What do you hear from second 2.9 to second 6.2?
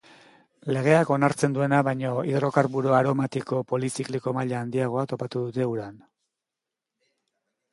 aromatiko polizikliko maila handiagoa topatu dute uran.